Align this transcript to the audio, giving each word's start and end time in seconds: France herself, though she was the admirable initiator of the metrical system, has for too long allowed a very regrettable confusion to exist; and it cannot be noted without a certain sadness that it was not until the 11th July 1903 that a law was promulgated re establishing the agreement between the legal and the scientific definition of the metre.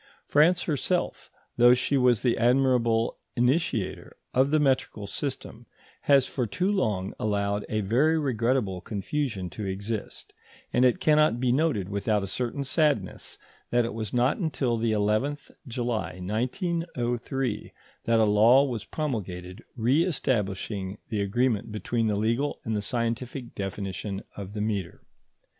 France 0.25 0.63
herself, 0.63 1.29
though 1.57 1.75
she 1.75 1.95
was 1.95 2.23
the 2.23 2.35
admirable 2.35 3.17
initiator 3.35 4.17
of 4.33 4.49
the 4.49 4.59
metrical 4.59 5.05
system, 5.05 5.67
has 6.09 6.25
for 6.25 6.47
too 6.47 6.71
long 6.71 7.13
allowed 7.19 7.63
a 7.69 7.81
very 7.81 8.17
regrettable 8.17 8.81
confusion 8.81 9.47
to 9.47 9.67
exist; 9.67 10.33
and 10.73 10.85
it 10.85 10.99
cannot 10.99 11.39
be 11.39 11.51
noted 11.51 11.87
without 11.87 12.23
a 12.23 12.25
certain 12.25 12.63
sadness 12.63 13.37
that 13.69 13.85
it 13.85 13.93
was 13.93 14.11
not 14.11 14.37
until 14.37 14.75
the 14.75 14.91
11th 14.91 15.51
July 15.67 16.19
1903 16.19 17.71
that 18.05 18.19
a 18.19 18.23
law 18.23 18.63
was 18.63 18.85
promulgated 18.85 19.63
re 19.75 20.01
establishing 20.03 20.97
the 21.09 21.21
agreement 21.21 21.71
between 21.71 22.07
the 22.07 22.15
legal 22.15 22.59
and 22.63 22.75
the 22.75 22.81
scientific 22.81 23.53
definition 23.53 24.23
of 24.35 24.53
the 24.53 24.61
metre. 24.61 25.03